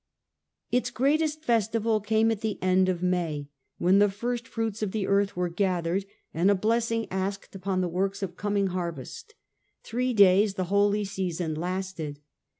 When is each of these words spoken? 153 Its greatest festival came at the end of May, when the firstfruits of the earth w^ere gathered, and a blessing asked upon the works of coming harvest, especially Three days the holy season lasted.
153 0.71 0.77
Its 0.79 0.89
greatest 0.97 1.45
festival 1.45 1.99
came 2.01 2.31
at 2.31 2.41
the 2.41 2.57
end 2.63 2.89
of 2.89 3.03
May, 3.03 3.49
when 3.77 3.99
the 3.99 4.09
firstfruits 4.09 4.81
of 4.81 4.93
the 4.93 5.05
earth 5.05 5.35
w^ere 5.35 5.55
gathered, 5.55 6.05
and 6.33 6.49
a 6.49 6.55
blessing 6.55 7.05
asked 7.11 7.53
upon 7.53 7.81
the 7.81 7.87
works 7.87 8.23
of 8.23 8.35
coming 8.35 8.65
harvest, 8.73 9.35
especially 9.83 9.83
Three 9.83 10.13
days 10.13 10.53
the 10.55 10.63
holy 10.73 11.05
season 11.05 11.53
lasted. 11.53 12.19